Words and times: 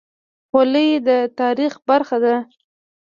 خولۍ 0.49 0.89
د 1.07 1.09
تاریخ 1.39 1.73
برخه 1.89 2.17
ده. 2.23 2.35